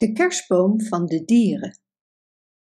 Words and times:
De 0.00 0.12
kerstboom 0.12 0.80
van 0.80 1.06
de 1.06 1.24
dieren. 1.24 1.78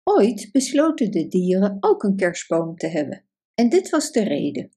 Ooit 0.03 0.49
besloten 0.52 1.11
de 1.11 1.27
dieren 1.27 1.77
ook 1.80 2.04
een 2.04 2.15
kerstboom 2.15 2.76
te 2.76 2.88
hebben. 2.88 3.26
En 3.56 3.69
dit 3.69 3.90
was 3.90 4.12
de 4.12 4.23
reden. 4.23 4.71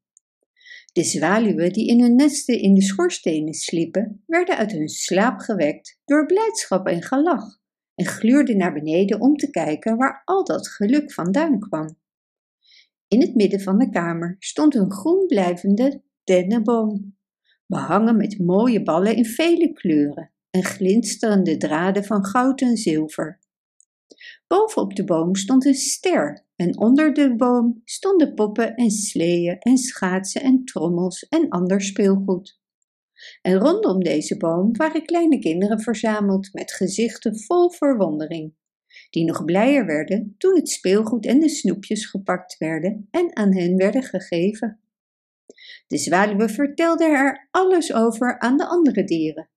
De 0.93 1.05
zwaluwen 1.05 1.73
die 1.73 1.89
in 1.89 2.01
hun 2.01 2.17
nesten 2.17 2.61
in 2.61 2.75
de 2.75 2.83
schoorstenen 2.83 3.55
sliepen, 3.55 4.23
werden 4.27 4.57
uit 4.57 4.73
hun 4.73 4.89
slaap 4.89 5.39
gewekt 5.39 6.01
door 6.05 6.27
blijdschap 6.27 6.87
en 6.87 7.03
gelach 7.03 7.61
en 7.95 8.07
gluurden 8.07 8.57
naar 8.57 8.73
beneden 8.73 9.21
om 9.21 9.37
te 9.37 9.51
kijken 9.51 9.97
waar 9.97 10.23
al 10.25 10.45
dat 10.45 10.69
geluk 10.69 11.13
vandaan 11.13 11.59
kwam. 11.59 11.99
In 13.09 13.21
het 13.21 13.35
midden 13.35 13.61
van 13.61 13.79
de 13.79 13.91
kamer 13.91 14.37
stond 14.39 14.75
een 14.75 14.93
groen 14.93 15.27
blijvende 15.27 16.03
dennenboom, 16.25 17.17
behangen 17.67 18.17
met 18.17 18.39
mooie 18.39 18.83
ballen 18.83 19.17
in 19.17 19.25
vele 19.25 19.73
kleuren 19.73 20.33
en 20.51 20.65
glinsterende 20.65 21.57
draden 21.57 22.05
van 22.05 22.25
goud 22.25 22.61
en 22.61 22.77
zilver. 22.77 23.39
Bovenop 24.47 24.97
de 24.97 25.05
boom 25.05 25.37
stond 25.37 25.65
een 25.65 25.75
ster 25.75 26.45
en 26.57 26.79
onder 26.79 27.15
de 27.15 27.37
boom 27.37 27.83
stonden 27.85 28.35
poppen 28.35 28.75
en 28.75 28.91
sleeën 28.91 29.59
en 29.59 29.79
schaatsen 29.79 30.43
en 30.43 30.65
trommels 30.65 31.29
en 31.29 31.49
ander 31.49 31.81
speelgoed. 31.81 32.61
En 33.43 33.55
rondom 33.55 34.03
deze 34.03 34.37
boom 34.37 34.77
waren 34.77 35.05
kleine 35.05 35.39
kinderen 35.39 35.81
verzameld 35.81 36.53
met 36.53 36.73
gezichten 36.73 37.39
vol 37.39 37.71
verwondering, 37.71 38.55
die 39.11 39.25
nog 39.25 39.45
blijer 39.45 39.87
werden 39.87 40.35
toen 40.39 40.57
het 40.57 40.69
speelgoed 40.69 41.27
en 41.27 41.41
de 41.41 41.49
snoepjes 41.49 42.07
gepakt 42.07 42.59
werden 42.59 43.09
en 43.11 43.37
aan 43.37 43.55
hen 43.55 43.77
werden 43.77 44.03
gegeven. 44.03 44.81
De 45.87 45.99
zwaluwen 45.99 46.51
vertelden 46.51 47.11
er 47.11 47.49
alles 47.51 47.93
over 47.93 48.39
aan 48.39 48.57
de 48.57 48.67
andere 48.67 49.05
dieren 49.05 49.49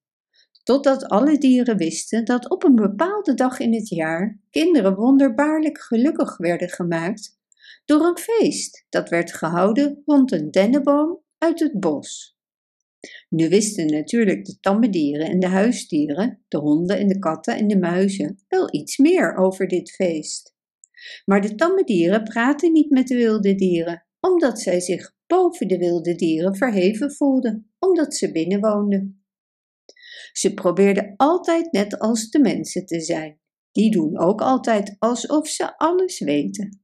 totdat 0.64 1.06
alle 1.06 1.38
dieren 1.38 1.78
wisten 1.78 2.26
dat 2.26 2.50
op 2.50 2.64
een 2.64 2.76
bepaalde 2.76 3.34
dag 3.34 3.60
in 3.60 3.74
het 3.74 3.90
jaar 3.90 4.40
kinderen 4.50 4.96
wonderbaarlijk 4.96 5.80
gelukkig 5.80 6.38
werden 6.38 6.70
gemaakt 6.70 7.40
door 7.86 8.06
een 8.06 8.18
feest 8.18 8.86
dat 8.90 9.10
werd 9.10 9.34
gehouden 9.34 10.02
rond 10.06 10.32
een 10.32 10.52
dennenboom 10.52 11.20
uit 11.38 11.60
het 11.60 11.80
bos. 11.80 12.40
Nu 13.30 13.50
wisten 13.50 13.86
natuurlijk 13.86 14.46
de 14.46 14.60
tamme 14.60 14.90
dieren 14.90 15.28
en 15.28 15.40
de 15.40 15.48
huisdieren, 15.48 16.44
de 16.48 16.58
honden 16.58 16.98
en 16.98 17.08
de 17.08 17.20
katten 17.20 17.58
en 17.58 17.68
de 17.68 17.80
muizen, 17.80 18.44
wel 18.48 18.74
iets 18.74 18.98
meer 18.98 19.36
over 19.36 19.68
dit 19.68 19.92
feest. 19.92 20.56
Maar 21.26 21.42
de 21.42 21.56
tamme 21.56 21.84
dieren 21.84 22.24
praten 22.24 22.72
niet 22.72 22.90
met 22.90 23.08
de 23.08 23.16
wilde 23.16 23.56
dieren, 23.56 24.06
omdat 24.20 24.60
zij 24.60 24.80
zich 24.80 25.16
boven 25.28 25.68
de 25.68 25.78
wilde 25.78 26.16
dieren 26.16 26.56
verheven 26.56 27.12
voelden, 27.12 27.72
omdat 27.80 28.16
ze 28.16 28.32
binnenwoonden. 28.32 29.21
Ze 30.32 30.54
probeerden 30.54 31.14
altijd 31.18 31.72
net 31.72 32.00
als 32.00 32.30
de 32.30 32.40
mensen 32.40 32.86
te 32.86 33.02
zijn. 33.02 33.40
Die 33.72 33.92
doen 33.92 34.20
ook 34.20 34.42
altijd 34.42 34.96
alsof 35.00 35.48
ze 35.48 35.78
alles 35.78 36.20
weten. 36.20 36.82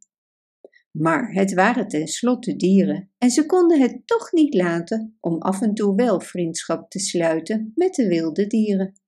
Maar 0.91 1.31
het 1.31 1.53
waren 1.53 1.87
tenslotte 1.87 2.55
dieren 2.55 3.11
en 3.17 3.29
ze 3.29 3.45
konden 3.45 3.81
het 3.81 4.01
toch 4.05 4.31
niet 4.31 4.53
laten 4.53 5.17
om 5.19 5.41
af 5.41 5.61
en 5.61 5.73
toe 5.73 5.95
wel 5.95 6.19
vriendschap 6.19 6.89
te 6.89 6.99
sluiten 6.99 7.71
met 7.75 7.95
de 7.95 8.07
wilde 8.07 8.47
dieren. 8.47 9.01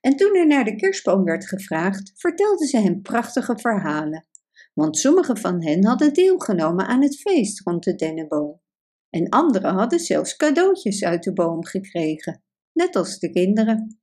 En 0.00 0.16
toen 0.16 0.36
er 0.36 0.46
naar 0.46 0.64
de 0.64 0.76
kerstboom 0.76 1.24
werd 1.24 1.46
gevraagd, 1.46 2.12
vertelden 2.14 2.66
ze 2.66 2.78
hem 2.78 3.02
prachtige 3.02 3.58
verhalen, 3.58 4.26
want 4.74 4.98
sommige 4.98 5.36
van 5.36 5.64
hen 5.64 5.84
hadden 5.84 6.14
deelgenomen 6.14 6.86
aan 6.86 7.02
het 7.02 7.20
feest 7.20 7.60
rond 7.60 7.84
de 7.84 7.94
dennenboom. 7.94 8.60
En 9.10 9.28
anderen 9.28 9.74
hadden 9.74 10.00
zelfs 10.00 10.36
cadeautjes 10.36 11.04
uit 11.04 11.22
de 11.22 11.32
boom 11.32 11.64
gekregen 11.64 12.42
net 12.72 12.96
als 12.96 13.18
de 13.18 13.30
kinderen. 13.30 14.00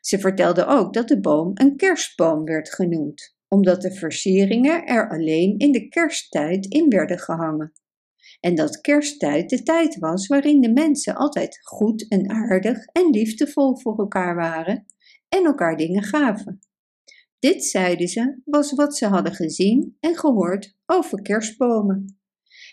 Ze 0.00 0.18
vertelde 0.18 0.66
ook 0.66 0.92
dat 0.94 1.08
de 1.08 1.20
boom 1.20 1.50
een 1.54 1.76
kerstboom 1.76 2.44
werd 2.44 2.74
genoemd, 2.74 3.36
omdat 3.48 3.82
de 3.82 3.94
versieringen 3.94 4.86
er 4.86 5.10
alleen 5.10 5.58
in 5.58 5.72
de 5.72 5.88
kersttijd 5.88 6.66
in 6.66 6.88
werden 6.88 7.18
gehangen. 7.18 7.72
En 8.40 8.54
dat 8.54 8.80
kersttijd 8.80 9.48
de 9.48 9.62
tijd 9.62 9.98
was 9.98 10.26
waarin 10.26 10.60
de 10.60 10.72
mensen 10.72 11.14
altijd 11.14 11.58
goed 11.62 12.08
en 12.08 12.30
aardig 12.30 12.84
en 12.84 13.10
liefdevol 13.10 13.78
voor 13.78 13.98
elkaar 13.98 14.34
waren 14.34 14.86
en 15.28 15.44
elkaar 15.44 15.76
dingen 15.76 16.02
gaven. 16.02 16.58
Dit, 17.38 17.64
zeiden 17.64 18.08
ze, 18.08 18.40
was 18.44 18.72
wat 18.72 18.96
ze 18.96 19.06
hadden 19.06 19.34
gezien 19.34 19.96
en 20.00 20.16
gehoord 20.16 20.76
over 20.86 21.22
kerstbomen. 21.22 22.18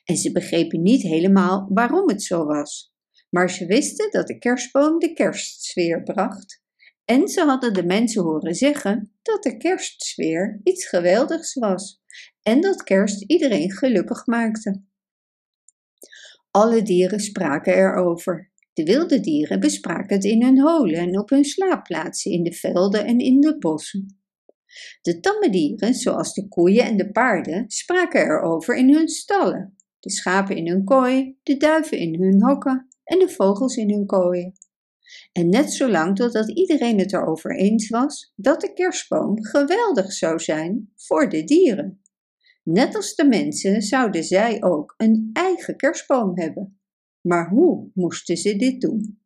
En 0.04 0.16
ze 0.16 0.32
begrepen 0.32 0.82
niet 0.82 1.02
helemaal 1.02 1.68
waarom 1.74 2.10
het 2.10 2.24
zo 2.24 2.46
was 2.46 2.95
maar 3.36 3.50
ze 3.50 3.66
wisten 3.66 4.12
dat 4.12 4.28
de 4.28 4.38
kerstboom 4.38 5.00
de 5.00 5.14
kerstsfeer 5.14 6.04
bracht. 6.04 6.64
En 7.06 7.28
ze 7.28 7.42
hadden 7.42 7.74
de 7.74 7.86
mensen 7.86 8.24
horen 8.24 8.56
zeggen 8.56 9.12
dat 9.22 9.44
de 9.44 9.58
kerstsfeer 9.58 10.60
iets 10.64 10.88
geweldigs 10.88 11.54
was 11.54 12.02
en 12.42 12.62
dat 12.62 12.84
kerst 12.84 13.24
iedereen 13.24 13.72
gelukkig 13.72 14.26
maakte. 14.26 14.82
Alle 16.52 16.82
dieren 16.82 17.20
spraken 17.20 17.74
erover. 17.74 18.52
De 18.74 18.84
wilde 18.84 19.20
dieren 19.20 19.60
bespraken 19.60 20.16
het 20.16 20.26
in 20.26 20.44
hun 20.44 20.60
holen 20.60 21.00
en 21.00 21.20
op 21.20 21.30
hun 21.30 21.46
slaapplaatsen 21.46 22.32
in 22.32 22.44
de 22.44 22.54
velden 22.54 23.06
en 23.06 23.20
in 23.20 23.40
de 23.40 23.58
bossen. 23.58 24.20
De 25.02 25.20
tamme 25.20 25.50
dieren, 25.50 25.94
zoals 25.94 26.34
de 26.34 26.48
koeien 26.48 26.86
en 26.86 26.98
de 26.98 27.12
paarden, 27.12 27.70
spraken 27.70 28.22
erover 28.22 28.76
in 28.76 28.94
hun 28.94 29.08
stallen, 29.08 29.76
de 30.00 30.12
schapen 30.12 30.56
in 30.56 30.68
hun 30.68 30.84
kooi, 30.84 31.38
de 31.44 31.58
duiven 31.58 31.98
in 31.98 32.22
hun 32.22 32.44
hokken 32.44 32.94
en 33.06 33.20
de 33.20 33.30
vogels 33.30 33.76
in 33.76 33.92
hun 33.92 34.06
kooien. 34.06 34.54
En 35.32 35.50
net 35.50 35.74
zolang 35.74 36.16
totdat 36.16 36.50
iedereen 36.50 37.00
het 37.00 37.14
erover 37.14 37.58
eens 37.58 37.90
was 37.90 38.34
dat 38.36 38.62
de 38.62 38.74
kerstboom 38.74 39.44
geweldig 39.44 40.12
zou 40.12 40.40
zijn 40.40 40.94
voor 40.96 41.30
de 41.30 41.44
dieren. 41.44 42.02
Net 42.64 42.96
als 42.96 43.16
de 43.16 43.26
mensen 43.28 43.82
zouden 43.82 44.24
zij 44.24 44.64
ook 44.64 44.94
een 44.98 45.30
eigen 45.34 45.78
kerstboom 45.78 46.40
hebben. 46.40 46.80
Maar 47.22 47.50
hoe 47.50 47.90
moesten 47.94 48.38
ze 48.38 48.56
dit 48.56 48.82
doen? 48.82 49.20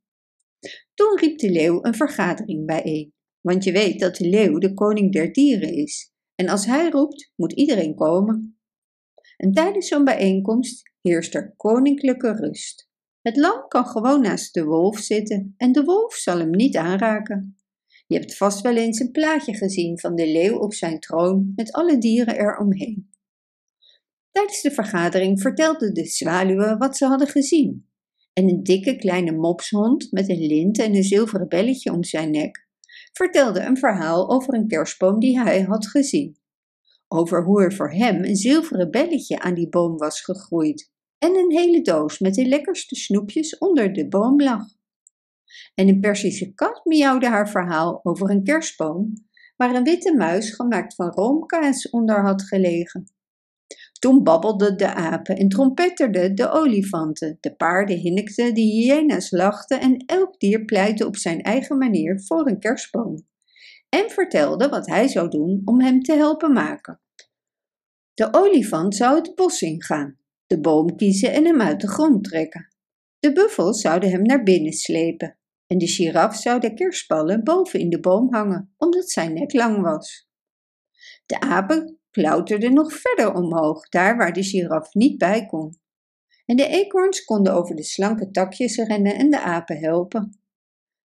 Toen 0.94 1.18
riep 1.18 1.38
de 1.38 1.52
leeuw 1.52 1.86
een 1.86 1.94
vergadering 1.94 2.66
bijeen, 2.66 3.14
want 3.42 3.64
je 3.64 3.72
weet 3.72 4.00
dat 4.00 4.16
de 4.16 4.30
leeuw 4.30 4.58
de 4.58 4.74
koning 4.74 5.14
der 5.14 5.32
dieren 5.34 5.74
is. 5.74 6.14
En 6.36 6.50
als 6.50 6.66
hij 6.66 6.90
roept, 6.90 7.34
moet 7.36 7.54
iedereen 7.54 7.96
komen. 7.96 8.60
En 9.38 9.52
tijdens 9.52 9.88
zo'n 9.88 10.04
bijeenkomst 10.04 10.92
heerst 11.02 11.36
er 11.36 11.54
koninklijke 11.58 12.32
rust. 12.32 12.89
Het 13.22 13.38
lam 13.38 13.68
kan 13.68 13.86
gewoon 13.86 14.22
naast 14.22 14.54
de 14.54 14.64
wolf 14.64 15.00
zitten 15.00 15.54
en 15.58 15.72
de 15.72 15.84
wolf 15.84 16.14
zal 16.14 16.40
hem 16.40 16.50
niet 16.50 16.78
aanraken. 16.78 17.58
Je 18.08 18.16
hebt 18.16 18.38
vast 18.38 18.62
wel 18.62 18.76
eens 18.76 19.00
een 19.00 19.12
plaatje 19.12 19.54
gezien 19.54 20.00
van 20.00 20.16
de 20.16 20.28
leeuw 20.28 20.58
op 20.58 20.74
zijn 20.74 21.00
troon 21.00 21.54
met 21.56 21.72
alle 21.72 21.98
dieren 21.98 22.40
eromheen. 22.40 23.10
Tijdens 24.32 24.62
de 24.62 24.72
vergadering 24.72 25.42
vertelden 25.42 25.94
de 25.94 26.06
zwaluwen 26.06 26.78
wat 26.78 26.98
ze 26.98 27.06
hadden 27.06 27.28
gezien. 27.28 27.88
En 28.34 28.50
een 28.50 28.64
dikke 28.64 28.96
kleine 28.96 29.32
mopshond 29.32 30.12
met 30.12 30.30
een 30.30 30.48
lint 30.48 30.80
en 30.80 30.96
een 30.96 31.04
zilveren 31.04 31.48
belletje 31.48 31.92
om 31.92 32.04
zijn 32.04 32.32
nek 32.32 32.68
vertelde 33.14 33.60
een 33.60 33.78
verhaal 33.78 34.30
over 34.30 34.54
een 34.54 34.68
kerstboom 34.68 35.20
die 35.20 35.40
hij 35.40 35.62
had 35.62 35.88
gezien. 35.88 36.38
Over 37.08 37.44
hoe 37.44 37.64
er 37.64 37.74
voor 37.74 37.92
hem 37.92 38.24
een 38.24 38.36
zilveren 38.36 38.92
belletje 38.92 39.40
aan 39.40 39.54
die 39.54 39.70
boom 39.70 39.98
was 39.98 40.22
gegroeid 40.22 40.92
en 41.20 41.36
een 41.36 41.52
hele 41.52 41.82
doos 41.82 42.20
met 42.20 42.34
de 42.34 42.46
lekkerste 42.46 42.96
snoepjes 42.96 43.58
onder 43.58 43.94
de 43.94 44.08
boom 44.08 44.42
lag. 44.42 44.64
En 45.76 45.88
een 45.88 46.00
Persische 46.00 46.54
kat 46.54 46.86
miauwde 46.86 47.28
haar 47.28 47.50
verhaal 47.50 48.00
over 48.04 48.30
een 48.30 48.44
kerstboom 48.44 49.14
waar 49.56 49.76
een 49.76 49.84
witte 49.84 50.16
muis 50.16 50.56
gemaakt 50.56 50.96
van 50.96 51.12
roomkaas 51.12 51.90
onder 51.90 52.22
had 52.22 52.42
gelegen. 52.42 53.12
Toen 54.00 54.24
babbelden 54.24 54.78
de 54.78 54.94
apen 54.94 55.38
en 55.38 55.50
trompetterden 55.50 56.36
de 56.36 56.52
olifanten, 56.52 57.38
de 57.40 57.56
paarden 57.56 57.98
hinnikten, 57.98 58.54
de 58.54 58.62
hyena's 58.62 59.32
lachten 59.32 59.80
en 59.80 60.04
elk 60.06 60.40
dier 60.40 60.66
pleitte 60.66 61.06
op 61.06 61.16
zijn 61.16 61.42
eigen 61.42 61.78
manier 61.78 62.22
voor 62.22 62.48
een 62.48 62.60
kerstboom 62.60 63.28
en 63.90 64.10
vertelde 64.10 64.70
wat 64.70 64.88
hij 64.88 65.08
zou 65.08 65.30
doen 65.30 65.62
om 65.66 65.82
hem 65.82 66.02
te 66.02 66.14
helpen 66.14 66.54
maken. 66.54 67.02
De 68.14 68.28
olifant 68.32 68.96
zou 68.96 69.16
het 69.16 69.36
bos 69.36 69.62
ingaan 69.62 70.19
de 70.50 70.60
boom 70.60 70.96
kiezen 70.96 71.34
en 71.34 71.46
hem 71.46 71.62
uit 71.62 71.82
de 71.82 71.88
grond 71.88 72.24
trekken. 72.24 72.68
De 73.20 73.32
buffels 73.32 73.82
zouden 73.82 74.10
hem 74.10 74.22
naar 74.22 74.44
binnen 74.44 74.74
slepen 74.74 75.38
en 75.68 75.78
de 75.78 75.88
giraf 75.88 76.36
zou 76.36 76.60
de 76.60 76.74
kerstballen 76.74 77.44
boven 77.44 77.80
in 77.80 77.90
de 77.90 78.00
boom 78.00 78.34
hangen, 78.34 78.74
omdat 78.78 79.10
zijn 79.10 79.34
nek 79.34 79.54
lang 79.54 79.82
was. 79.82 80.30
De 81.26 81.40
apen 81.40 82.00
klauterden 82.10 82.74
nog 82.74 82.94
verder 82.94 83.34
omhoog, 83.34 83.90
daar 83.90 84.18
waar 84.18 84.34
de 84.34 84.44
giraf 84.44 84.94
niet 84.94 85.18
bij 85.18 85.46
kon. 85.46 85.80
En 86.46 86.56
de 86.56 86.68
eekhoorns 86.68 87.24
konden 87.24 87.54
over 87.54 87.76
de 87.76 87.84
slanke 87.84 88.32
takjes 88.32 88.78
rennen 88.78 89.16
en 89.16 89.30
de 89.30 89.40
apen 89.40 89.78
helpen. 89.78 90.40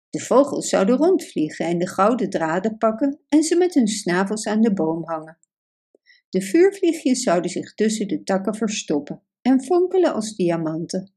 De 0.10 0.20
vogels 0.20 0.70
zouden 0.70 0.98
rondvliegen 0.98 1.66
en 1.66 1.78
de 1.78 1.88
gouden 1.88 2.30
draden 2.30 2.78
pakken 2.78 3.20
en 3.30 3.44
ze 3.44 3.56
met 3.56 3.74
hun 3.74 3.88
snavels 3.88 4.48
aan 4.48 4.62
de 4.62 4.74
boom 4.74 5.04
hangen. 5.06 5.38
De 6.30 6.42
vuurvliegjes 6.42 7.24
zouden 7.24 7.52
zich 7.52 7.74
tussen 7.74 8.08
de 8.08 8.24
takken 8.24 8.56
verstoppen 8.56 9.24
en 9.44 9.64
fonkelen 9.64 10.14
als 10.14 10.36
diamanten. 10.36 11.14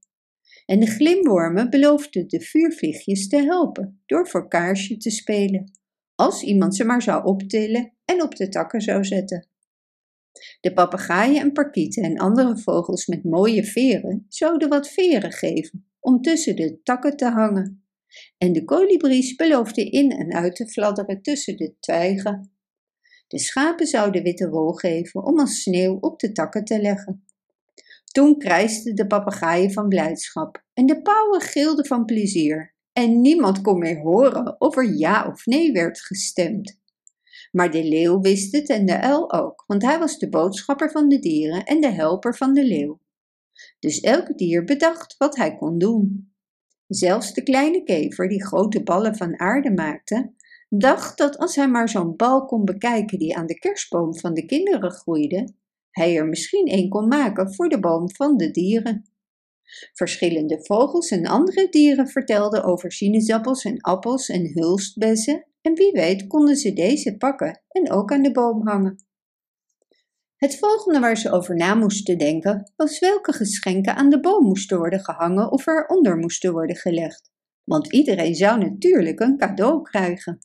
En 0.67 0.81
de 0.81 0.87
glimwormen 0.87 1.71
beloofden 1.71 2.29
de 2.29 2.41
vuurvliegjes 2.41 3.29
te 3.29 3.37
helpen 3.37 4.03
door 4.07 4.29
voor 4.29 4.49
kaarsje 4.49 4.97
te 4.97 5.11
spelen, 5.11 5.79
als 6.15 6.43
iemand 6.43 6.77
ze 6.77 6.85
maar 6.85 7.03
zou 7.03 7.25
optillen 7.25 7.93
en 8.05 8.23
op 8.23 8.37
de 8.37 8.49
takken 8.49 8.81
zou 8.81 9.05
zetten. 9.05 9.49
De 10.61 10.73
papegaaien 10.73 11.41
en 11.41 11.53
parkieten 11.53 12.03
en 12.03 12.19
andere 12.19 12.59
vogels 12.59 13.07
met 13.07 13.25
mooie 13.25 13.65
veren 13.65 14.27
zouden 14.29 14.69
wat 14.69 14.89
veren 14.89 15.33
geven 15.33 15.87
om 16.01 16.23
tussen 16.23 16.57
de 16.57 16.81
takken 16.83 17.17
te 17.17 17.25
hangen. 17.25 17.85
En 18.39 18.53
de 18.53 18.65
kolibries 18.65 19.35
beloofden 19.35 19.91
in 19.91 20.11
en 20.11 20.33
uit 20.33 20.57
te 20.57 20.69
fladderen 20.69 21.23
tussen 21.23 21.57
de 21.57 21.75
twijgen. 21.81 22.51
De 23.27 23.39
schapen 23.39 23.87
zouden 23.87 24.23
witte 24.23 24.49
wol 24.49 24.73
geven 24.73 25.25
om 25.25 25.41
als 25.41 25.63
sneeuw 25.63 25.99
op 26.01 26.21
de 26.21 26.33
takken 26.33 26.65
te 26.65 26.81
leggen. 26.81 27.26
Toen 28.17 28.39
krijsten 28.39 28.95
de 28.95 29.07
papegaaien 29.07 29.73
van 29.73 29.89
blijdschap 29.89 30.65
en 30.73 30.87
de 30.87 31.03
pauwen 31.03 31.41
gilden 31.41 31.87
van 31.87 32.05
plezier. 32.05 32.75
En 32.93 33.21
niemand 33.21 33.61
kon 33.61 33.79
meer 33.79 33.99
horen 33.99 34.61
of 34.61 34.77
er 34.77 34.97
ja 34.97 35.27
of 35.27 35.47
nee 35.47 35.73
werd 35.73 36.01
gestemd. 36.01 36.81
Maar 37.53 37.71
de 37.71 37.85
leeuw 37.85 38.21
wist 38.21 38.53
het 38.53 38.69
en 38.69 38.87
de 38.87 39.01
uil 39.01 39.33
ook, 39.33 39.65
want 39.67 39.83
hij 39.83 39.99
was 39.99 40.19
de 40.19 40.29
boodschapper 40.29 40.91
van 40.91 41.09
de 41.09 41.19
dieren 41.19 41.65
en 41.65 41.81
de 41.81 41.91
helper 41.91 42.37
van 42.37 42.55
de 42.55 42.65
leeuw. 42.65 43.01
Dus 43.79 44.01
elk 44.01 44.39
dier 44.39 44.65
bedacht 44.65 45.15
wat 45.19 45.37
hij 45.37 45.57
kon 45.57 45.79
doen. 45.79 46.35
Zelfs 46.87 47.35
de 47.35 47.43
kleine 47.43 47.83
kever, 47.83 48.29
die 48.29 48.47
grote 48.47 48.83
ballen 48.83 49.17
van 49.17 49.41
aarde 49.41 49.71
maakte, 49.71 50.33
dacht 50.69 51.19
dat 51.19 51.39
als 51.39 51.57
hij 51.57 51.69
maar 51.69 51.89
zo'n 51.89 52.17
bal 52.17 52.45
kon 52.45 52.65
bekijken 52.65 53.19
die 53.19 53.37
aan 53.37 53.47
de 53.47 53.59
kerstboom 53.59 54.19
van 54.19 54.35
de 54.35 54.47
kinderen 54.47 54.91
groeide, 54.91 55.55
hij 55.97 56.17
er 56.17 56.27
misschien 56.27 56.73
een 56.73 56.89
kon 56.89 57.09
maken 57.09 57.55
voor 57.55 57.69
de 57.69 57.81
boom 57.81 58.11
van 58.15 58.37
de 58.37 58.51
dieren. 58.51 59.11
Verschillende 59.93 60.65
vogels 60.65 61.11
en 61.11 61.27
andere 61.27 61.69
dieren 61.69 62.09
vertelden 62.09 62.65
over 62.65 62.93
sinaasappels 62.93 63.65
en 63.65 63.81
appels 63.81 64.29
en 64.29 64.51
hulstbessen 64.55 65.47
en 65.61 65.75
wie 65.75 65.93
weet 65.93 66.27
konden 66.27 66.57
ze 66.57 66.73
deze 66.73 67.17
pakken 67.17 67.63
en 67.69 67.91
ook 67.91 68.13
aan 68.13 68.23
de 68.23 68.33
boom 68.33 68.67
hangen. 68.67 69.05
Het 70.37 70.59
volgende 70.59 71.01
waar 71.01 71.17
ze 71.17 71.31
over 71.31 71.57
na 71.57 71.75
moesten 71.75 72.19
denken 72.19 72.73
was 72.77 72.99
welke 72.99 73.33
geschenken 73.33 73.95
aan 73.95 74.11
de 74.11 74.21
boom 74.21 74.45
moesten 74.45 74.79
worden 74.79 75.01
gehangen 75.01 75.53
of 75.53 75.67
eronder 75.67 76.17
moesten 76.17 76.53
worden 76.53 76.77
gelegd, 76.77 77.31
want 77.65 77.93
iedereen 77.93 78.35
zou 78.35 78.59
natuurlijk 78.59 79.21
een 79.21 79.37
cadeau 79.37 79.83
krijgen. 79.83 80.39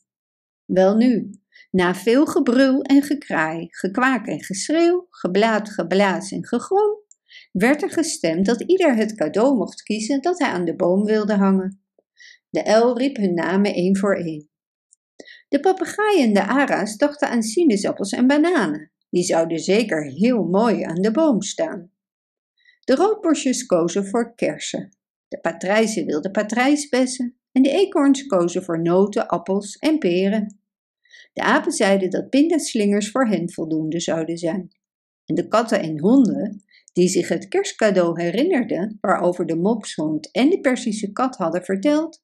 Welnu, 0.64 1.30
na 1.70 1.94
veel 1.94 2.26
gebrul 2.26 2.82
en 2.82 3.02
gekraai, 3.02 3.66
gekwaak 3.70 4.26
en 4.26 4.42
geschreeuw, 4.42 5.06
geblaat, 5.10 5.70
geblaas 5.70 6.30
en 6.30 6.46
gegrom, 6.46 7.00
werd 7.52 7.82
er 7.82 7.90
gestemd 7.90 8.46
dat 8.46 8.60
ieder 8.60 8.96
het 8.96 9.14
cadeau 9.14 9.56
mocht 9.56 9.82
kiezen 9.82 10.22
dat 10.22 10.38
hij 10.38 10.48
aan 10.48 10.64
de 10.64 10.76
boom 10.76 11.04
wilde 11.04 11.34
hangen. 11.34 11.82
De 12.50 12.64
uil 12.64 12.98
riep 12.98 13.16
hun 13.16 13.34
namen 13.34 13.74
één 13.74 13.96
voor 13.96 14.16
één. 14.16 14.50
De 15.48 15.60
papegaaien 15.60 16.26
en 16.26 16.32
de 16.32 16.42
ara's 16.42 16.96
dachten 16.96 17.28
aan 17.28 17.42
sinaasappels 17.42 18.12
en 18.12 18.26
bananen. 18.26 18.92
Die 19.10 19.24
zouden 19.24 19.58
zeker 19.58 20.04
heel 20.04 20.44
mooi 20.44 20.82
aan 20.82 21.00
de 21.00 21.10
boom 21.10 21.42
staan. 21.42 21.90
De 22.84 22.94
roodborstjes 22.94 23.66
kozen 23.66 24.06
voor 24.06 24.34
kersen. 24.34 24.96
De 25.28 25.40
patrijzen 25.40 26.06
wilden 26.06 26.30
patrijsbessen 26.30 27.36
en 27.52 27.62
de 27.62 27.70
eekhoorns 27.70 28.26
kozen 28.26 28.62
voor 28.62 28.82
noten, 28.82 29.28
appels 29.28 29.76
en 29.76 29.98
peren. 29.98 30.61
De 31.32 31.42
apen 31.42 31.72
zeiden 31.72 32.10
dat 32.10 32.28
pindaslingers 32.28 33.10
voor 33.10 33.26
hen 33.26 33.52
voldoende 33.52 34.00
zouden 34.00 34.38
zijn. 34.38 34.68
En 35.24 35.34
de 35.34 35.48
katten 35.48 35.80
en 35.80 36.00
honden, 36.00 36.64
die 36.92 37.08
zich 37.08 37.28
het 37.28 37.48
kerstcadeau 37.48 38.22
herinnerden 38.22 38.98
waarover 39.00 39.46
de 39.46 39.56
mopshond 39.56 40.30
en 40.30 40.50
de 40.50 40.60
Persische 40.60 41.12
kat 41.12 41.36
hadden 41.36 41.64
verteld, 41.64 42.22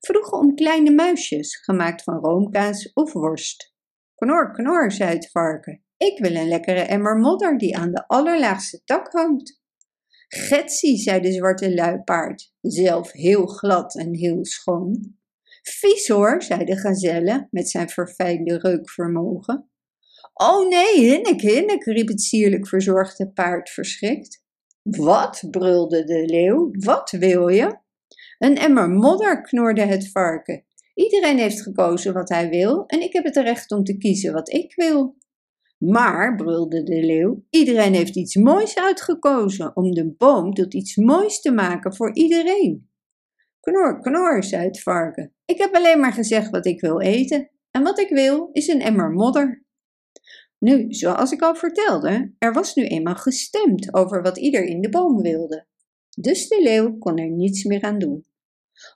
vroegen 0.00 0.38
om 0.38 0.54
kleine 0.54 0.90
muisjes 0.90 1.56
gemaakt 1.56 2.02
van 2.02 2.18
roomkaas 2.18 2.92
of 2.92 3.12
worst. 3.12 3.74
Knor, 4.14 4.52
knor, 4.52 4.92
zei 4.92 5.14
het 5.14 5.30
varken. 5.30 5.84
Ik 5.96 6.18
wil 6.18 6.34
een 6.34 6.48
lekkere 6.48 6.80
emmer 6.80 7.16
modder 7.16 7.58
die 7.58 7.76
aan 7.76 7.90
de 7.90 8.06
allerlaagste 8.06 8.80
tak 8.84 9.12
hangt. 9.12 9.60
Getsie, 10.28 10.96
zei 10.96 11.20
de 11.20 11.32
zwarte 11.32 11.74
luipaard, 11.74 12.52
zelf 12.60 13.12
heel 13.12 13.46
glad 13.46 13.96
en 13.96 14.14
heel 14.14 14.44
schoon. 14.44 15.16
Vies 15.70 16.08
hoor, 16.08 16.42
zei 16.42 16.64
de 16.64 16.76
gazelle 16.76 17.48
met 17.50 17.70
zijn 17.70 17.88
verfijnde 17.88 18.58
reukvermogen. 18.58 19.70
Oh 20.34 20.68
nee, 20.68 21.10
hinnik, 21.10 21.40
hinnik, 21.40 21.84
riep 21.84 22.08
het 22.08 22.20
sierlijk 22.20 22.68
verzorgde 22.68 23.30
paard 23.30 23.70
verschrikt. 23.70 24.44
Wat, 24.82 25.46
brulde 25.50 26.04
de 26.04 26.24
leeuw, 26.24 26.70
wat 26.72 27.10
wil 27.10 27.48
je? 27.48 27.78
Een 28.38 28.56
emmer 28.56 28.88
modder, 28.88 29.42
knorde 29.42 29.82
het 29.82 30.10
varken. 30.10 30.64
Iedereen 30.94 31.38
heeft 31.38 31.62
gekozen 31.62 32.12
wat 32.12 32.28
hij 32.28 32.48
wil 32.48 32.86
en 32.86 33.00
ik 33.00 33.12
heb 33.12 33.24
het 33.24 33.36
recht 33.36 33.70
om 33.70 33.84
te 33.84 33.96
kiezen 33.96 34.32
wat 34.32 34.52
ik 34.52 34.74
wil. 34.74 35.16
Maar, 35.78 36.34
brulde 36.34 36.82
de 36.82 37.04
leeuw, 37.04 37.44
iedereen 37.50 37.94
heeft 37.94 38.16
iets 38.16 38.36
moois 38.36 38.76
uitgekozen 38.78 39.76
om 39.76 39.94
de 39.94 40.14
boom 40.18 40.54
tot 40.54 40.74
iets 40.74 40.96
moois 40.96 41.40
te 41.40 41.52
maken 41.52 41.94
voor 41.94 42.14
iedereen. 42.14 42.85
Knor, 43.70 44.00
knor, 44.00 44.44
zei 44.44 44.64
het 44.64 44.82
varken. 44.82 45.34
Ik 45.44 45.58
heb 45.58 45.74
alleen 45.74 46.00
maar 46.00 46.12
gezegd 46.12 46.50
wat 46.50 46.66
ik 46.66 46.80
wil 46.80 47.00
eten. 47.00 47.50
En 47.70 47.82
wat 47.82 47.98
ik 47.98 48.08
wil 48.08 48.48
is 48.52 48.68
een 48.68 48.80
emmer 48.80 49.10
modder. 49.10 49.64
Nu, 50.58 50.92
zoals 50.92 51.32
ik 51.32 51.42
al 51.42 51.54
vertelde, 51.54 52.34
er 52.38 52.52
was 52.52 52.74
nu 52.74 52.86
eenmaal 52.86 53.14
gestemd 53.14 53.94
over 53.94 54.22
wat 54.22 54.38
ieder 54.38 54.64
in 54.64 54.80
de 54.80 54.88
boom 54.88 55.22
wilde. 55.22 55.66
Dus 56.20 56.48
de 56.48 56.62
leeuw 56.62 56.98
kon 56.98 57.18
er 57.18 57.30
niets 57.30 57.64
meer 57.64 57.82
aan 57.82 57.98
doen. 57.98 58.26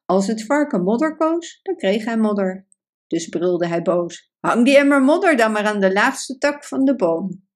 Als 0.05 0.27
het 0.27 0.45
varken 0.45 0.83
modder 0.83 1.17
koos, 1.17 1.61
dan 1.63 1.77
kreeg 1.77 2.05
hij 2.05 2.19
modder. 2.19 2.67
Dus 3.07 3.29
brulde 3.29 3.67
hij 3.67 3.83
boos: 3.83 4.33
Hang 4.41 4.65
die 4.65 4.77
emmer 4.77 5.03
modder 5.03 5.37
dan 5.37 5.53
maar 5.53 5.65
aan 5.65 5.81
de 5.81 5.93
laagste 5.93 6.39
tak 6.39 6.65
van 6.65 6.85
de 6.85 6.97
boom. 6.97 7.49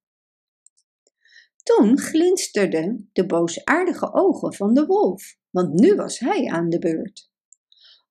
Toen 1.65 1.99
glinsterden 1.99 3.11
de 3.13 3.27
boosaardige 3.27 4.13
ogen 4.13 4.55
van 4.55 4.75
de 4.75 4.87
wolf, 4.87 5.37
want 5.51 5.81
nu 5.81 5.95
was 5.95 6.19
hij 6.19 6.47
aan 6.47 6.69
de 6.69 6.79
beurt. 6.79 7.31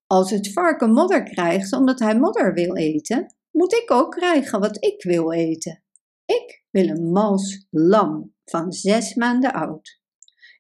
Als 0.08 0.32
het 0.32 0.54
varken 0.54 0.92
modder 0.92 1.24
krijgt 1.24 1.74
omdat 1.74 2.00
hij 2.00 2.20
modder 2.20 2.54
wil 2.54 2.76
eten, 2.76 3.36
moet 3.52 3.74
ik 3.74 3.92
ook 3.92 4.12
krijgen 4.12 4.60
wat 4.60 4.86
ik 4.86 5.04
wil 5.04 5.32
eten. 5.32 5.84
Ik 6.26 6.64
wil 6.70 6.88
een 6.88 7.12
mals 7.12 7.68
lam 7.70 8.34
van 8.46 8.72
zes 8.72 9.16
maanden 9.16 9.54
oud. 9.54 10.02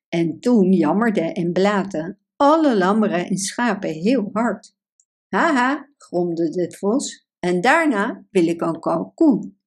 En 0.10 0.40
toen 0.40 0.72
jammerden 0.72 1.34
en 1.34 1.51
blaten 1.51 2.19
alle 2.36 2.78
lammeren 2.78 3.28
en 3.28 3.38
schapen 3.38 3.90
heel 3.90 4.30
hard. 4.34 4.75
Haha, 5.30 5.90
gromde 5.98 6.50
de 6.50 6.75
vos, 6.78 7.28
en 7.40 7.62
daarna 7.62 8.25
wil 8.30 8.48
ik 8.48 8.62
een 8.62 8.80
kalkoen. 8.80 9.57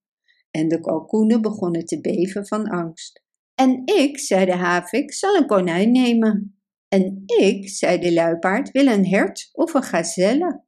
En 0.56 0.68
de 0.68 0.80
kalkoenen 0.80 1.42
begonnen 1.42 1.84
te 1.84 2.00
beven 2.00 2.46
van 2.46 2.68
angst. 2.68 3.22
En 3.54 3.82
ik, 3.84 4.18
zei 4.18 4.44
de 4.44 4.54
havik, 4.54 5.12
zal 5.12 5.36
een 5.36 5.46
konijn 5.46 5.92
nemen. 5.92 6.60
En 6.88 7.22
ik, 7.26 7.68
zei 7.68 7.98
de 7.98 8.12
luipaard, 8.12 8.70
wil 8.70 8.86
een 8.86 9.06
hert 9.06 9.48
of 9.52 9.74
een 9.74 9.82
gazelle. 9.82 10.64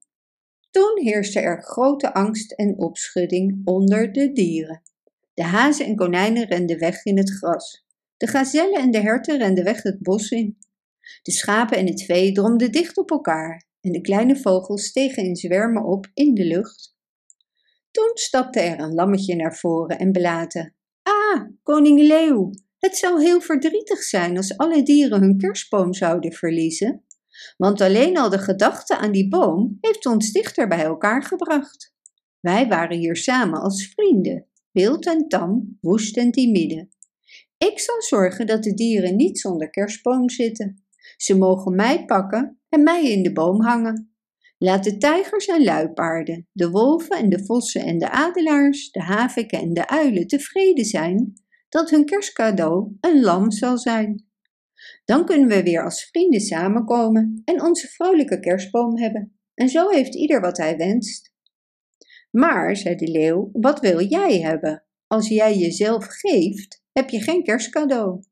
Toen 0.71 1.00
heerste 1.02 1.40
er 1.40 1.62
grote 1.62 2.14
angst 2.14 2.52
en 2.52 2.78
opschudding 2.78 3.61
onder 3.64 4.12
de 4.12 4.33
dieren. 4.33 4.83
De 5.35 5.42
hazen 5.42 5.87
en 5.87 5.97
konijnen 5.97 6.47
renden 6.47 6.78
weg 6.78 7.04
in 7.04 7.18
het 7.18 7.30
gras. 7.30 7.87
De 8.16 8.26
gazellen 8.26 8.80
en 8.80 8.90
de 8.90 9.00
herten 9.00 9.38
renden 9.38 9.64
weg 9.64 9.83
het 9.83 10.02
bos 10.02 10.30
in. 10.30 10.59
De 11.23 11.33
schapen 11.33 11.76
en 11.76 11.87
het 11.87 12.02
vee 12.02 12.33
dromden 12.33 12.73
dicht 12.73 12.97
op 12.97 13.11
elkaar 13.11 13.64
en 13.80 13.92
de 13.92 14.00
kleine 14.00 14.37
vogels 14.37 14.85
stegen 14.85 15.25
in 15.25 15.37
zwermen 15.37 15.85
op 15.85 16.11
in 16.14 16.35
de 16.35 16.45
lucht. 16.45 16.97
Toen 17.99 18.11
stapte 18.14 18.61
er 18.61 18.81
een 18.81 18.95
lammetje 18.95 19.37
naar 19.37 19.57
voren 19.57 19.99
en 19.99 20.12
belaatte: 20.12 20.73
Ah, 21.02 21.49
koning 21.62 22.00
leeuw, 22.00 22.50
het 22.78 22.97
zou 22.97 23.23
heel 23.23 23.40
verdrietig 23.40 24.02
zijn 24.02 24.37
als 24.37 24.57
alle 24.57 24.83
dieren 24.83 25.21
hun 25.21 25.38
kerstboom 25.38 25.95
zouden 25.95 26.33
verliezen, 26.33 27.05
want 27.57 27.81
alleen 27.81 28.19
al 28.19 28.31
de 28.31 28.38
gedachte 28.38 28.97
aan 28.97 29.12
die 29.12 29.28
boom 29.28 29.78
heeft 29.81 30.07
ons 30.07 30.33
dichter 30.33 30.69
bij 30.69 30.85
elkaar 30.85 31.23
gebracht. 31.23 31.95
Wij 32.40 32.69
waren 32.69 32.99
hier 32.99 33.17
samen 33.17 33.61
als 33.61 33.87
vrienden, 33.87 34.47
wild 34.71 35.07
en 35.07 35.28
tam, 35.28 35.78
woest 35.81 36.17
en 36.17 36.31
timide. 36.31 36.88
Ik 37.59 37.78
zal 37.78 38.02
zorgen 38.02 38.47
dat 38.47 38.62
de 38.62 38.75
dieren 38.75 39.17
niet 39.17 39.40
zonder 39.40 39.71
kerstboom 39.71 40.31
zitten. 40.31 40.85
Ze 41.17 41.38
mogen 41.38 41.75
mij 41.75 42.05
pakken 42.05 42.61
en 42.69 42.83
mij 42.83 43.11
in 43.11 43.23
de 43.23 43.33
boom 43.33 43.61
hangen. 43.61 44.12
Laat 44.59 44.85
de 44.85 44.97
tijgers 44.97 45.47
en 45.47 45.65
luipaarden, 45.65 46.49
de 46.53 46.71
wolven 46.71 47.17
en 47.17 47.29
de 47.29 47.45
vossen 47.45 47.85
en 47.85 47.99
de 47.99 48.11
adelaars, 48.11 48.91
de 48.91 49.03
haviken 49.03 49.59
en 49.59 49.73
de 49.73 49.88
uilen 49.88 50.27
tevreden 50.27 50.85
zijn 50.85 51.33
dat 51.69 51.91
hun 51.91 52.05
kerstcadeau 52.05 52.97
een 53.00 53.21
lam 53.21 53.50
zal 53.50 53.79
zijn. 53.79 54.27
Dan 55.05 55.25
kunnen 55.25 55.49
we 55.49 55.62
weer 55.62 55.85
als 55.85 56.05
vrienden 56.05 56.41
samenkomen 56.41 57.43
en 57.45 57.62
onze 57.62 57.88
vrolijke 57.88 58.41
kerstboom 58.41 58.99
hebben. 58.99 59.38
En 59.55 59.69
zo 59.69 59.91
heeft 59.91 60.15
ieder 60.15 60.41
wat 60.41 60.57
hij 60.57 60.77
wenst. 60.77 61.33
Maar, 62.31 62.77
zei 62.77 62.95
de 62.95 63.11
leeuw, 63.11 63.50
wat 63.53 63.81
wil 63.81 64.00
jij 64.00 64.41
hebben? 64.41 64.85
Als 65.07 65.29
jij 65.29 65.57
jezelf 65.57 66.07
geeft, 66.09 66.83
heb 66.93 67.11
je 67.11 67.21
geen 67.21 67.43
kerstcadeau. 67.43 68.23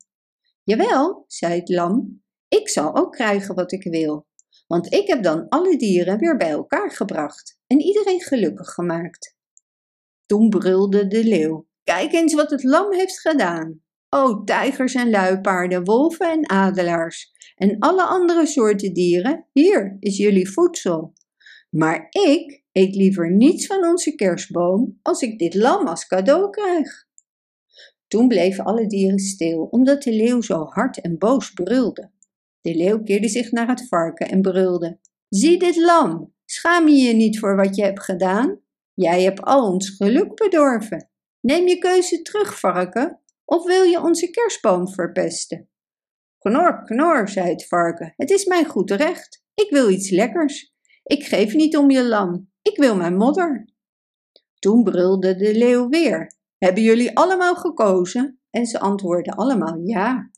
Jawel, 0.62 1.24
zei 1.26 1.58
het 1.58 1.68
lam, 1.68 2.22
ik 2.48 2.68
zal 2.68 2.96
ook 2.96 3.12
krijgen 3.12 3.54
wat 3.54 3.72
ik 3.72 3.82
wil, 3.82 4.26
want 4.66 4.92
ik 4.92 5.06
heb 5.06 5.22
dan 5.22 5.48
alle 5.48 5.76
dieren 5.76 6.18
weer 6.18 6.36
bij 6.36 6.50
elkaar 6.50 6.90
gebracht 6.90 7.58
en 7.66 7.80
iedereen 7.80 8.20
gelukkig 8.20 8.68
gemaakt. 8.68 9.36
Toen 10.26 10.48
brulde 10.48 11.06
de 11.06 11.24
leeuw: 11.24 11.66
Kijk 11.84 12.12
eens 12.12 12.34
wat 12.34 12.50
het 12.50 12.62
lam 12.62 12.92
heeft 12.92 13.20
gedaan. 13.20 13.80
O, 14.08 14.42
tijgers 14.44 14.94
en 14.94 15.10
luipaarden, 15.10 15.84
wolven 15.84 16.30
en 16.30 16.50
adelaars 16.50 17.34
en 17.56 17.78
alle 17.78 18.02
andere 18.02 18.46
soorten 18.46 18.92
dieren, 18.92 19.46
hier 19.52 19.96
is 20.00 20.16
jullie 20.16 20.50
voedsel. 20.50 21.12
Maar 21.70 22.06
ik 22.10 22.64
eet 22.72 22.94
liever 22.94 23.32
niets 23.32 23.66
van 23.66 23.84
onze 23.84 24.14
kerstboom 24.14 24.98
als 25.02 25.22
ik 25.22 25.38
dit 25.38 25.54
lam 25.54 25.86
als 25.86 26.06
cadeau 26.06 26.50
krijg. 26.50 27.04
Toen 28.08 28.28
bleven 28.28 28.64
alle 28.64 28.86
dieren 28.86 29.18
stil, 29.18 29.62
omdat 29.70 30.02
de 30.02 30.12
leeuw 30.12 30.40
zo 30.40 30.64
hard 30.64 31.00
en 31.00 31.18
boos 31.18 31.50
brulde. 31.50 32.10
De 32.66 32.74
leeuw 32.74 33.02
keerde 33.02 33.28
zich 33.28 33.50
naar 33.50 33.68
het 33.68 33.88
varken 33.88 34.28
en 34.28 34.42
brulde: 34.42 34.98
Zie 35.28 35.58
dit 35.58 35.76
lam! 35.76 36.34
Schaam 36.44 36.88
je 36.88 36.96
je 36.96 37.12
niet 37.12 37.38
voor 37.38 37.56
wat 37.56 37.76
je 37.76 37.82
hebt 37.82 38.02
gedaan? 38.02 38.60
Jij 38.94 39.22
hebt 39.22 39.42
al 39.42 39.72
ons 39.72 39.90
geluk 39.90 40.34
bedorven. 40.34 41.10
Neem 41.40 41.68
je 41.68 41.78
keuze 41.78 42.22
terug, 42.22 42.58
varken, 42.58 43.20
of 43.44 43.64
wil 43.64 43.82
je 43.82 44.00
onze 44.00 44.30
kerstboom 44.30 44.88
verpesten? 44.88 45.68
Knor, 46.38 46.82
knor, 46.84 47.28
zei 47.28 47.50
het 47.50 47.66
varken, 47.66 48.12
het 48.16 48.30
is 48.30 48.44
mijn 48.44 48.66
goed 48.66 48.90
recht. 48.90 49.44
Ik 49.54 49.70
wil 49.70 49.90
iets 49.90 50.10
lekkers. 50.10 50.74
Ik 51.02 51.24
geef 51.24 51.54
niet 51.54 51.76
om 51.76 51.90
je 51.90 52.04
lam, 52.04 52.50
ik 52.62 52.76
wil 52.76 52.96
mijn 52.96 53.16
modder. 53.16 53.68
Toen 54.58 54.84
brulde 54.84 55.36
de 55.36 55.54
leeuw 55.54 55.88
weer. 55.88 56.34
Hebben 56.58 56.82
jullie 56.82 57.16
allemaal 57.16 57.54
gekozen? 57.54 58.40
En 58.50 58.66
ze 58.66 58.80
antwoordden 58.80 59.34
allemaal 59.34 59.78
ja. 59.84 60.30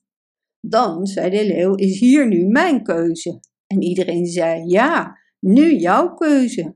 Dan, 0.61 1.07
zei 1.07 1.31
de 1.31 1.47
leeuw, 1.47 1.75
is 1.75 2.01
hier 2.01 2.29
nu 2.29 2.47
mijn 2.47 2.83
keuze. 2.83 3.41
En 3.67 3.83
iedereen 3.83 4.27
zei 4.27 4.67
ja, 4.67 5.19
nu 5.39 5.75
jouw 5.75 6.15
keuze. 6.15 6.73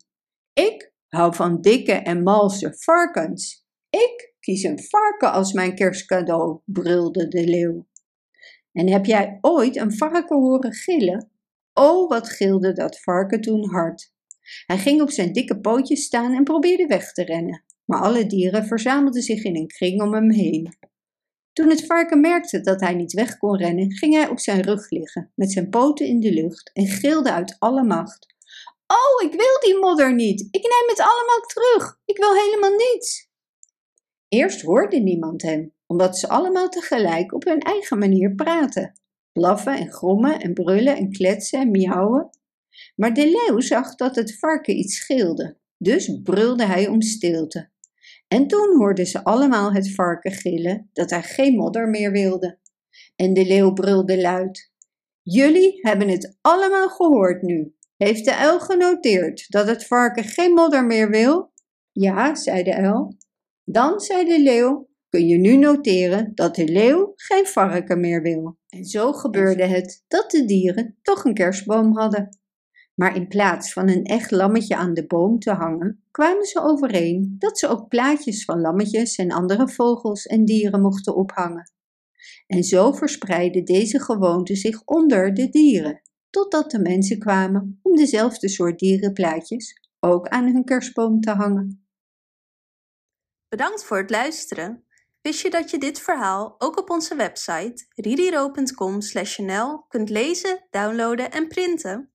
Ik 0.52 0.92
hou 1.08 1.34
van 1.34 1.60
dikke 1.60 1.92
en 1.92 2.22
malse 2.22 2.74
varkens. 2.78 3.66
Ik 3.90 4.34
kies 4.40 4.62
een 4.62 4.82
varken 4.82 5.32
als 5.32 5.52
mijn 5.52 5.74
kerstcadeau, 5.74 6.60
brulde 6.64 7.28
de 7.28 7.44
leeuw. 7.44 7.86
En 8.72 8.88
heb 8.88 9.04
jij 9.04 9.38
ooit 9.40 9.76
een 9.76 9.96
varken 9.96 10.36
horen 10.36 10.72
gillen? 10.72 11.30
Oh, 11.74 12.08
wat 12.08 12.28
gilde 12.28 12.72
dat 12.72 13.00
varken 13.00 13.40
toen 13.40 13.70
hard. 13.70 14.12
Hij 14.66 14.78
ging 14.78 15.00
op 15.00 15.10
zijn 15.10 15.32
dikke 15.32 15.60
pootjes 15.60 16.04
staan 16.04 16.32
en 16.32 16.44
probeerde 16.44 16.86
weg 16.86 17.12
te 17.12 17.24
rennen, 17.24 17.64
maar 17.84 18.00
alle 18.00 18.26
dieren 18.26 18.66
verzamelden 18.66 19.22
zich 19.22 19.44
in 19.44 19.56
een 19.56 19.66
kring 19.66 20.02
om 20.02 20.14
hem 20.14 20.30
heen. 20.30 20.76
Toen 21.52 21.68
het 21.68 21.86
varken 21.86 22.20
merkte 22.20 22.60
dat 22.60 22.80
hij 22.80 22.94
niet 22.94 23.12
weg 23.12 23.36
kon 23.36 23.56
rennen, 23.56 23.92
ging 23.92 24.14
hij 24.14 24.28
op 24.28 24.38
zijn 24.38 24.62
rug 24.62 24.90
liggen, 24.90 25.32
met 25.34 25.52
zijn 25.52 25.68
poten 25.68 26.06
in 26.06 26.20
de 26.20 26.32
lucht 26.32 26.70
en 26.72 26.86
gilde 26.86 27.32
uit 27.32 27.56
alle 27.58 27.84
macht. 27.84 28.34
Oh, 28.86 29.30
ik 29.30 29.38
wil 29.38 29.60
die 29.60 29.78
modder 29.78 30.14
niet! 30.14 30.40
Ik 30.40 30.62
neem 30.62 30.88
het 30.88 31.00
allemaal 31.00 31.40
terug! 31.46 31.98
Ik 32.04 32.16
wil 32.16 32.34
helemaal 32.34 32.76
niets! 32.76 33.30
Eerst 34.28 34.62
hoorde 34.62 34.98
niemand 34.98 35.42
hem, 35.42 35.74
omdat 35.86 36.18
ze 36.18 36.28
allemaal 36.28 36.68
tegelijk 36.68 37.32
op 37.32 37.44
hun 37.44 37.60
eigen 37.60 37.98
manier 37.98 38.34
praten. 38.34 39.00
Blaffen 39.32 39.76
en 39.76 39.92
grommen 39.92 40.40
en 40.40 40.52
brullen 40.54 40.96
en 40.96 41.10
kletsen 41.10 41.60
en 41.60 41.70
miauwen. 41.70 42.30
Maar 42.96 43.14
de 43.14 43.26
leeuw 43.26 43.60
zag 43.60 43.94
dat 43.94 44.16
het 44.16 44.38
varken 44.38 44.78
iets 44.78 44.96
scheelde, 44.96 45.58
dus 45.76 46.20
brulde 46.22 46.66
hij 46.66 46.88
om 46.88 47.00
stilte. 47.02 47.71
En 48.32 48.46
toen 48.46 48.76
hoorden 48.76 49.06
ze 49.06 49.24
allemaal 49.24 49.72
het 49.72 49.94
varken 49.94 50.32
gillen 50.32 50.90
dat 50.92 51.10
hij 51.10 51.22
geen 51.22 51.56
modder 51.56 51.88
meer 51.88 52.10
wilde. 52.10 52.58
En 53.16 53.34
de 53.34 53.46
leeuw 53.46 53.72
brulde 53.72 54.20
luid: 54.20 54.72
Jullie 55.22 55.78
hebben 55.80 56.08
het 56.08 56.38
allemaal 56.40 56.88
gehoord 56.88 57.42
nu. 57.42 57.74
Heeft 57.96 58.24
de 58.24 58.36
uil 58.36 58.60
genoteerd 58.60 59.44
dat 59.48 59.68
het 59.68 59.86
varken 59.86 60.24
geen 60.24 60.52
modder 60.52 60.84
meer 60.84 61.10
wil? 61.10 61.52
Ja, 61.90 62.34
zei 62.34 62.62
de 62.62 62.74
uil. 62.74 63.16
Dan, 63.64 64.00
zei 64.00 64.24
de 64.24 64.40
leeuw, 64.40 64.88
kun 65.08 65.26
je 65.26 65.36
nu 65.36 65.56
noteren 65.56 66.32
dat 66.34 66.54
de 66.54 66.64
leeuw 66.64 67.12
geen 67.14 67.46
varken 67.46 68.00
meer 68.00 68.22
wil. 68.22 68.58
En 68.68 68.84
zo 68.84 69.12
gebeurde 69.12 69.66
het 69.66 70.04
dat 70.08 70.30
de 70.30 70.44
dieren 70.44 70.98
toch 71.02 71.24
een 71.24 71.34
kerstboom 71.34 71.96
hadden. 71.96 72.41
Maar 73.02 73.16
in 73.16 73.28
plaats 73.28 73.72
van 73.72 73.88
een 73.88 74.04
echt 74.04 74.30
lammetje 74.30 74.76
aan 74.76 74.94
de 74.94 75.06
boom 75.06 75.38
te 75.38 75.52
hangen, 75.52 76.04
kwamen 76.10 76.44
ze 76.44 76.60
overeen 76.60 77.34
dat 77.38 77.58
ze 77.58 77.68
ook 77.68 77.88
plaatjes 77.88 78.44
van 78.44 78.60
lammetjes 78.60 79.16
en 79.16 79.32
andere 79.32 79.68
vogels 79.68 80.26
en 80.26 80.44
dieren 80.44 80.80
mochten 80.80 81.14
ophangen. 81.14 81.72
En 82.46 82.62
zo 82.62 82.92
verspreidde 82.92 83.62
deze 83.62 84.00
gewoonte 84.00 84.56
zich 84.56 84.82
onder 84.84 85.34
de 85.34 85.48
dieren, 85.48 86.02
totdat 86.30 86.70
de 86.70 86.78
mensen 86.78 87.18
kwamen 87.18 87.78
om 87.82 87.96
dezelfde 87.96 88.48
soort 88.48 88.78
dierenplaatjes 88.78 89.80
ook 90.00 90.28
aan 90.28 90.44
hun 90.44 90.64
kerstboom 90.64 91.20
te 91.20 91.30
hangen. 91.30 91.86
Bedankt 93.48 93.84
voor 93.84 93.98
het 93.98 94.10
luisteren. 94.10 94.84
Wist 95.20 95.42
je 95.42 95.50
dat 95.50 95.70
je 95.70 95.78
dit 95.78 96.00
verhaal 96.00 96.54
ook 96.58 96.78
op 96.78 96.90
onze 96.90 97.14
website 97.14 97.86
ririro.com/nl 97.94 99.84
kunt 99.88 100.10
lezen, 100.10 100.66
downloaden 100.70 101.30
en 101.30 101.48
printen? 101.48 102.11